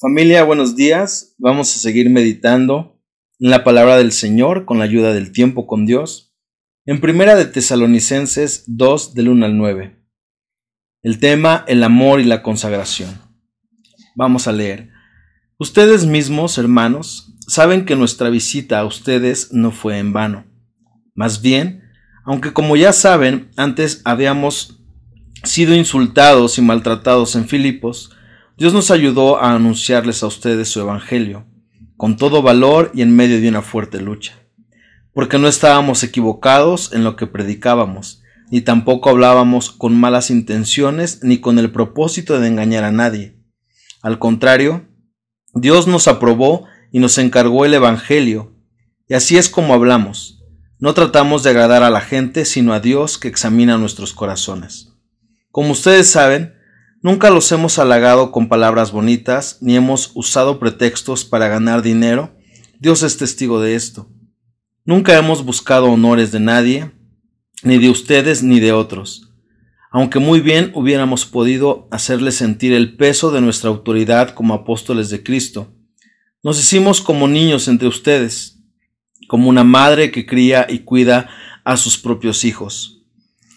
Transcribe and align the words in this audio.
Familia, 0.00 0.44
buenos 0.44 0.76
días. 0.76 1.34
Vamos 1.38 1.74
a 1.74 1.80
seguir 1.80 2.08
meditando 2.08 3.00
en 3.40 3.50
la 3.50 3.64
palabra 3.64 3.96
del 3.96 4.12
Señor 4.12 4.64
con 4.64 4.78
la 4.78 4.84
ayuda 4.84 5.12
del 5.12 5.32
tiempo 5.32 5.66
con 5.66 5.86
Dios. 5.86 6.32
En 6.86 7.00
Primera 7.00 7.34
de 7.34 7.46
Tesalonicenses 7.46 8.62
2 8.68 9.14
del 9.14 9.28
1 9.30 9.46
al 9.46 9.58
9. 9.58 10.00
El 11.02 11.18
tema, 11.18 11.64
el 11.66 11.82
amor 11.82 12.20
y 12.20 12.24
la 12.24 12.44
consagración. 12.44 13.20
Vamos 14.14 14.46
a 14.46 14.52
leer. 14.52 14.90
Ustedes 15.58 16.06
mismos, 16.06 16.58
hermanos, 16.58 17.34
saben 17.48 17.84
que 17.84 17.96
nuestra 17.96 18.30
visita 18.30 18.78
a 18.78 18.84
ustedes 18.84 19.52
no 19.52 19.72
fue 19.72 19.98
en 19.98 20.12
vano. 20.12 20.46
Más 21.16 21.42
bien, 21.42 21.82
aunque 22.24 22.52
como 22.52 22.76
ya 22.76 22.92
saben, 22.92 23.50
antes 23.56 24.02
habíamos 24.04 24.80
sido 25.42 25.74
insultados 25.74 26.56
y 26.56 26.62
maltratados 26.62 27.34
en 27.34 27.48
Filipos, 27.48 28.12
Dios 28.58 28.74
nos 28.74 28.90
ayudó 28.90 29.40
a 29.40 29.54
anunciarles 29.54 30.24
a 30.24 30.26
ustedes 30.26 30.68
su 30.68 30.80
Evangelio, 30.80 31.46
con 31.96 32.16
todo 32.16 32.42
valor 32.42 32.90
y 32.92 33.02
en 33.02 33.14
medio 33.14 33.40
de 33.40 33.48
una 33.48 33.62
fuerte 33.62 34.00
lucha, 34.00 34.34
porque 35.14 35.38
no 35.38 35.46
estábamos 35.46 36.02
equivocados 36.02 36.92
en 36.92 37.04
lo 37.04 37.14
que 37.14 37.28
predicábamos, 37.28 38.20
ni 38.50 38.60
tampoco 38.60 39.10
hablábamos 39.10 39.70
con 39.70 39.96
malas 39.96 40.28
intenciones 40.30 41.20
ni 41.22 41.38
con 41.38 41.60
el 41.60 41.70
propósito 41.70 42.40
de 42.40 42.48
engañar 42.48 42.82
a 42.82 42.90
nadie. 42.90 43.38
Al 44.02 44.18
contrario, 44.18 44.88
Dios 45.54 45.86
nos 45.86 46.08
aprobó 46.08 46.66
y 46.90 46.98
nos 46.98 47.16
encargó 47.18 47.64
el 47.64 47.74
Evangelio, 47.74 48.56
y 49.08 49.14
así 49.14 49.38
es 49.38 49.48
como 49.48 49.72
hablamos. 49.72 50.42
No 50.80 50.94
tratamos 50.94 51.44
de 51.44 51.50
agradar 51.50 51.84
a 51.84 51.90
la 51.90 52.00
gente, 52.00 52.44
sino 52.44 52.72
a 52.72 52.80
Dios 52.80 53.18
que 53.18 53.28
examina 53.28 53.78
nuestros 53.78 54.14
corazones. 54.14 54.96
Como 55.52 55.70
ustedes 55.70 56.10
saben, 56.10 56.57
Nunca 57.00 57.30
los 57.30 57.50
hemos 57.52 57.78
halagado 57.78 58.32
con 58.32 58.48
palabras 58.48 58.90
bonitas, 58.90 59.58
ni 59.60 59.76
hemos 59.76 60.10
usado 60.14 60.58
pretextos 60.58 61.24
para 61.24 61.46
ganar 61.46 61.82
dinero. 61.82 62.36
Dios 62.80 63.04
es 63.04 63.16
testigo 63.16 63.60
de 63.60 63.76
esto. 63.76 64.08
Nunca 64.84 65.16
hemos 65.16 65.44
buscado 65.44 65.86
honores 65.86 66.32
de 66.32 66.40
nadie, 66.40 66.90
ni 67.62 67.78
de 67.78 67.90
ustedes 67.90 68.42
ni 68.42 68.58
de 68.58 68.72
otros, 68.72 69.32
aunque 69.92 70.18
muy 70.18 70.40
bien 70.40 70.72
hubiéramos 70.74 71.24
podido 71.24 71.88
hacerles 71.90 72.36
sentir 72.36 72.72
el 72.72 72.96
peso 72.96 73.30
de 73.30 73.40
nuestra 73.40 73.70
autoridad 73.70 74.30
como 74.30 74.54
apóstoles 74.54 75.10
de 75.10 75.22
Cristo. 75.22 75.72
Nos 76.42 76.58
hicimos 76.58 77.00
como 77.00 77.28
niños 77.28 77.68
entre 77.68 77.88
ustedes, 77.88 78.58
como 79.28 79.48
una 79.48 79.64
madre 79.64 80.10
que 80.10 80.26
cría 80.26 80.66
y 80.68 80.80
cuida 80.80 81.28
a 81.64 81.76
sus 81.76 81.98
propios 81.98 82.44
hijos. 82.44 83.02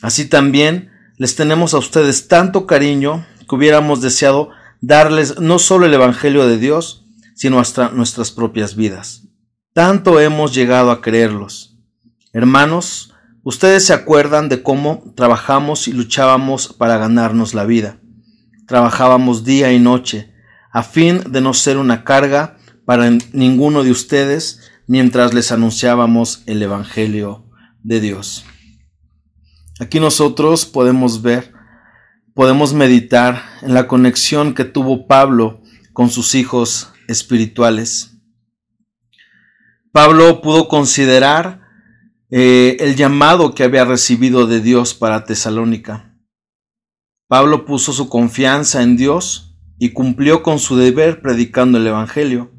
Así 0.00 0.28
también, 0.28 0.90
les 1.18 1.34
tenemos 1.34 1.74
a 1.74 1.78
ustedes 1.78 2.28
tanto 2.28 2.66
cariño 2.66 3.26
que 3.48 3.54
hubiéramos 3.54 4.00
deseado 4.00 4.50
darles 4.80 5.40
no 5.40 5.58
solo 5.58 5.86
el 5.86 5.94
Evangelio 5.94 6.46
de 6.46 6.58
Dios, 6.58 7.04
sino 7.34 7.58
hasta 7.58 7.90
nuestras 7.90 8.30
propias 8.30 8.76
vidas. 8.76 9.24
Tanto 9.72 10.20
hemos 10.20 10.54
llegado 10.54 10.90
a 10.90 11.00
creerlos. 11.00 11.76
Hermanos, 12.32 13.14
ustedes 13.42 13.84
se 13.84 13.94
acuerdan 13.94 14.48
de 14.48 14.62
cómo 14.62 15.12
trabajamos 15.16 15.88
y 15.88 15.92
luchábamos 15.92 16.72
para 16.72 16.98
ganarnos 16.98 17.52
la 17.52 17.64
vida. 17.64 17.98
Trabajábamos 18.66 19.44
día 19.44 19.72
y 19.72 19.80
noche, 19.80 20.32
a 20.72 20.82
fin 20.82 21.20
de 21.30 21.40
no 21.40 21.52
ser 21.52 21.78
una 21.78 22.04
carga 22.04 22.58
para 22.84 23.10
ninguno 23.32 23.82
de 23.82 23.90
ustedes 23.90 24.60
mientras 24.86 25.34
les 25.34 25.50
anunciábamos 25.50 26.42
el 26.46 26.62
Evangelio 26.62 27.44
de 27.82 28.00
Dios. 28.00 28.44
Aquí 29.80 30.00
nosotros 30.00 30.66
podemos 30.66 31.22
ver, 31.22 31.52
podemos 32.34 32.74
meditar 32.74 33.42
en 33.62 33.74
la 33.74 33.86
conexión 33.86 34.54
que 34.54 34.64
tuvo 34.64 35.06
Pablo 35.06 35.62
con 35.92 36.10
sus 36.10 36.34
hijos 36.34 36.92
espirituales. 37.06 38.16
Pablo 39.92 40.40
pudo 40.40 40.66
considerar 40.66 41.60
eh, 42.30 42.76
el 42.80 42.96
llamado 42.96 43.54
que 43.54 43.62
había 43.62 43.84
recibido 43.84 44.46
de 44.46 44.60
Dios 44.60 44.94
para 44.94 45.24
Tesalónica. 45.24 46.16
Pablo 47.28 47.64
puso 47.64 47.92
su 47.92 48.08
confianza 48.08 48.82
en 48.82 48.96
Dios 48.96 49.56
y 49.78 49.90
cumplió 49.90 50.42
con 50.42 50.58
su 50.58 50.76
deber 50.76 51.22
predicando 51.22 51.78
el 51.78 51.86
Evangelio. 51.86 52.52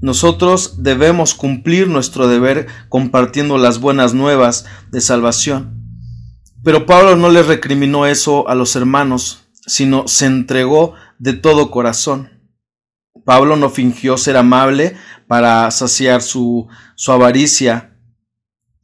Nosotros 0.00 0.84
debemos 0.84 1.34
cumplir 1.34 1.88
nuestro 1.88 2.28
deber 2.28 2.68
compartiendo 2.88 3.58
las 3.58 3.80
buenas 3.80 4.14
nuevas 4.14 4.66
de 4.92 5.00
salvación. 5.00 5.77
Pero 6.64 6.86
Pablo 6.86 7.16
no 7.16 7.30
le 7.30 7.42
recriminó 7.42 8.06
eso 8.06 8.48
a 8.48 8.54
los 8.54 8.74
hermanos, 8.76 9.48
sino 9.66 10.08
se 10.08 10.26
entregó 10.26 10.94
de 11.18 11.32
todo 11.34 11.70
corazón. 11.70 12.30
Pablo 13.24 13.56
no 13.56 13.70
fingió 13.70 14.16
ser 14.16 14.36
amable 14.36 14.96
para 15.26 15.70
saciar 15.70 16.22
su, 16.22 16.66
su 16.94 17.12
avaricia, 17.12 17.96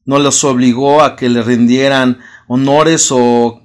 no 0.05 0.19
los 0.19 0.45
obligó 0.45 1.03
a 1.03 1.17
que 1.17 1.29
le 1.29 1.43
rindieran 1.43 2.19
honores 2.47 3.09
o 3.11 3.63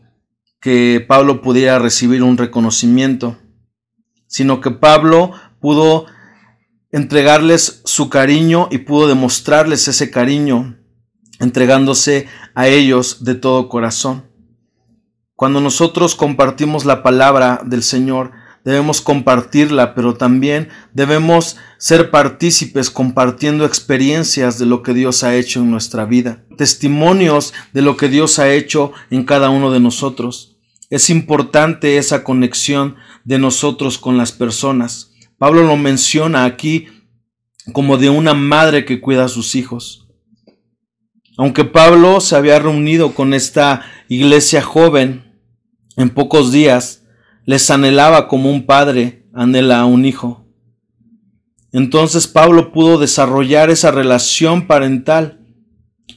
que 0.61 1.03
Pablo 1.05 1.41
pudiera 1.41 1.79
recibir 1.79 2.23
un 2.23 2.37
reconocimiento, 2.37 3.37
sino 4.27 4.61
que 4.61 4.71
Pablo 4.71 5.33
pudo 5.59 6.05
entregarles 6.91 7.81
su 7.85 8.09
cariño 8.09 8.67
y 8.71 8.79
pudo 8.79 9.07
demostrarles 9.07 9.87
ese 9.87 10.09
cariño 10.09 10.77
entregándose 11.39 12.27
a 12.59 12.67
ellos 12.67 13.23
de 13.23 13.35
todo 13.35 13.69
corazón. 13.69 14.25
Cuando 15.37 15.61
nosotros 15.61 16.13
compartimos 16.13 16.83
la 16.83 17.03
palabra 17.03 17.61
del 17.63 17.83
Señor, 17.83 18.33
debemos 18.65 18.99
compartirla, 18.99 19.95
pero 19.95 20.15
también 20.15 20.67
debemos 20.93 21.55
ser 21.77 22.11
partícipes 22.11 22.89
compartiendo 22.89 23.63
experiencias 23.63 24.59
de 24.59 24.65
lo 24.65 24.83
que 24.83 24.93
Dios 24.93 25.23
ha 25.23 25.37
hecho 25.37 25.61
en 25.61 25.71
nuestra 25.71 26.03
vida, 26.03 26.43
testimonios 26.57 27.53
de 27.71 27.81
lo 27.81 27.95
que 27.95 28.09
Dios 28.09 28.39
ha 28.39 28.51
hecho 28.51 28.91
en 29.09 29.23
cada 29.23 29.49
uno 29.51 29.71
de 29.71 29.79
nosotros. 29.79 30.57
Es 30.89 31.09
importante 31.09 31.97
esa 31.97 32.25
conexión 32.25 32.97
de 33.23 33.39
nosotros 33.39 33.97
con 33.97 34.17
las 34.17 34.33
personas. 34.33 35.13
Pablo 35.37 35.63
lo 35.63 35.77
menciona 35.77 36.43
aquí 36.43 36.89
como 37.71 37.95
de 37.95 38.09
una 38.09 38.33
madre 38.33 38.83
que 38.83 38.99
cuida 38.99 39.23
a 39.23 39.29
sus 39.29 39.55
hijos. 39.55 40.08
Aunque 41.39 41.63
Pablo 41.63 42.19
se 42.19 42.35
había 42.35 42.59
reunido 42.59 43.15
con 43.15 43.33
esta 43.33 43.81
iglesia 44.09 44.61
joven 44.61 45.23
en 45.95 46.09
pocos 46.09 46.51
días, 46.51 47.05
les 47.45 47.71
anhelaba 47.71 48.27
como 48.27 48.51
un 48.51 48.65
padre 48.65 49.25
anhela 49.33 49.79
a 49.79 49.85
un 49.85 50.03
hijo. 50.03 50.45
Entonces 51.71 52.27
Pablo 52.27 52.73
pudo 52.73 52.97
desarrollar 52.97 53.69
esa 53.69 53.89
relación 53.89 54.67
parental 54.67 55.39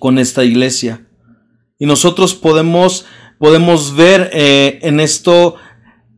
con 0.01 0.19
esta 0.19 0.43
iglesia. 0.45 1.07
Y 1.79 1.87
nosotros 1.87 2.35
podemos, 2.35 3.07
podemos 3.39 3.95
ver 3.95 4.29
eh, 4.33 4.81
en 4.83 4.99
esto 4.99 5.55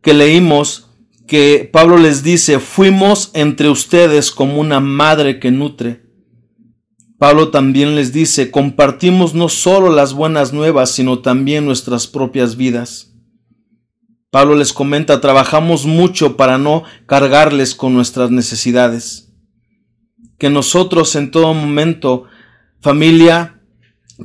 que 0.01 0.15
leímos 0.15 0.89
que 1.27 1.69
Pablo 1.71 1.99
les 1.99 2.23
dice, 2.23 2.59
fuimos 2.59 3.29
entre 3.35 3.69
ustedes 3.69 4.31
como 4.31 4.59
una 4.59 4.79
madre 4.79 5.39
que 5.39 5.51
nutre. 5.51 6.04
Pablo 7.17 7.49
también 7.49 7.95
les 7.95 8.11
dice, 8.11 8.51
compartimos 8.51 9.33
no 9.33 9.47
solo 9.47 9.89
las 9.89 10.13
buenas 10.13 10.51
nuevas, 10.51 10.91
sino 10.91 11.19
también 11.19 11.65
nuestras 11.65 12.07
propias 12.07 12.57
vidas. 12.57 13.13
Pablo 14.31 14.55
les 14.55 14.73
comenta, 14.73 15.21
trabajamos 15.21 15.85
mucho 15.85 16.35
para 16.35 16.57
no 16.57 16.83
cargarles 17.05 17.73
con 17.73 17.93
nuestras 17.93 18.31
necesidades. 18.31 19.33
Que 20.37 20.49
nosotros 20.49 21.15
en 21.15 21.31
todo 21.31 21.53
momento, 21.53 22.25
familia, 22.81 23.61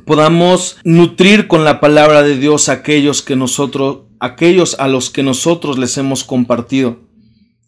podamos 0.05 0.75
nutrir 0.83 1.47
con 1.47 1.63
la 1.63 1.79
palabra 1.79 2.23
de 2.23 2.37
Dios 2.37 2.67
aquellos 2.67 3.21
que 3.21 3.37
nosotros, 3.37 3.99
aquellos 4.19 4.75
a 4.79 4.89
los 4.89 5.09
que 5.09 5.23
nosotros 5.23 5.77
les 5.77 5.97
hemos 5.97 6.25
compartido. 6.25 7.07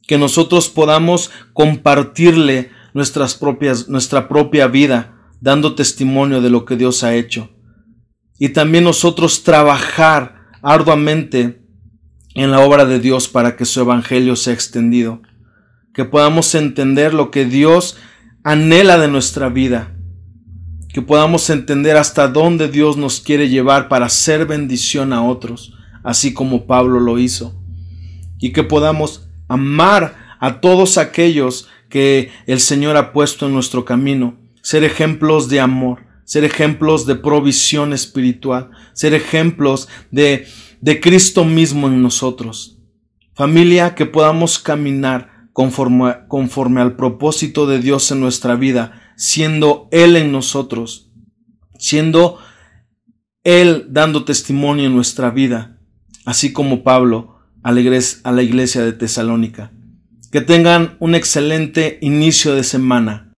Que 0.05 0.17
nosotros 0.17 0.67
podamos 0.67 1.31
compartirle 1.53 2.71
nuestras 2.93 3.35
propias, 3.35 3.87
nuestra 3.87 4.27
propia 4.27 4.67
vida 4.67 5.12
dando 5.43 5.75
testimonio 5.75 6.41
de 6.41 6.49
lo 6.49 6.63
que 6.63 6.77
Dios 6.77 7.03
ha 7.03 7.15
hecho. 7.15 7.49
Y 8.39 8.49
también 8.49 8.85
nosotros 8.85 9.43
trabajar 9.43 10.47
arduamente 10.61 11.61
en 12.33 12.49
la 12.49 12.61
obra 12.61 12.85
de 12.85 12.99
Dios 12.99 13.27
para 13.27 13.57
que 13.57 13.65
su 13.65 13.81
evangelio 13.81 14.37
sea 14.37 14.53
extendido. 14.53 15.21
Que 15.93 16.05
podamos 16.05 16.55
entender 16.55 17.13
lo 17.13 17.29
que 17.29 17.43
Dios 17.43 17.97
anhela 18.45 18.97
de 18.97 19.09
nuestra 19.09 19.49
vida. 19.49 19.93
Que 20.93 21.01
podamos 21.01 21.49
entender 21.49 21.97
hasta 21.97 22.29
dónde 22.29 22.69
Dios 22.69 22.95
nos 22.95 23.19
quiere 23.19 23.49
llevar 23.49 23.89
para 23.89 24.05
hacer 24.05 24.45
bendición 24.45 25.11
a 25.11 25.25
otros, 25.25 25.73
así 26.05 26.33
como 26.33 26.67
Pablo 26.67 27.01
lo 27.01 27.19
hizo. 27.19 27.61
Y 28.39 28.53
que 28.53 28.63
podamos 28.63 29.27
amar 29.49 30.37
a 30.39 30.61
todos 30.61 30.97
aquellos 30.97 31.67
que 31.89 32.31
el 32.47 32.61
Señor 32.61 32.95
ha 32.95 33.11
puesto 33.11 33.47
en 33.47 33.53
nuestro 33.53 33.83
camino 33.83 34.41
ser 34.63 34.83
ejemplos 34.85 35.49
de 35.49 35.59
amor, 35.59 36.05
ser 36.23 36.45
ejemplos 36.45 37.05
de 37.05 37.15
provisión 37.15 37.93
espiritual, 37.93 38.71
ser 38.93 39.13
ejemplos 39.13 39.89
de, 40.09 40.47
de 40.81 40.99
Cristo 40.99 41.45
mismo 41.45 41.87
en 41.87 42.01
nosotros. 42.01 42.79
Familia, 43.35 43.93
que 43.93 44.05
podamos 44.05 44.57
caminar 44.57 45.49
conforme, 45.51 46.15
conforme 46.29 46.81
al 46.81 46.95
propósito 46.95 47.67
de 47.67 47.79
Dios 47.79 48.09
en 48.11 48.21
nuestra 48.21 48.55
vida, 48.55 49.13
siendo 49.17 49.89
Él 49.91 50.15
en 50.15 50.31
nosotros, 50.31 51.11
siendo 51.77 52.39
Él 53.43 53.87
dando 53.89 54.23
testimonio 54.23 54.85
en 54.85 54.95
nuestra 54.95 55.29
vida, 55.29 55.77
así 56.25 56.53
como 56.53 56.83
Pablo 56.83 57.35
a 57.63 57.71
la 57.71 58.41
iglesia 58.41 58.81
de 58.81 58.93
Tesalónica. 58.93 59.71
Que 60.31 60.41
tengan 60.41 60.95
un 60.99 61.15
excelente 61.15 61.99
inicio 62.01 62.55
de 62.55 62.63
semana 62.63 63.32